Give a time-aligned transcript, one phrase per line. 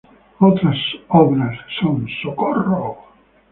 [0.39, 0.77] Otras
[1.09, 2.95] obras son "Socorro!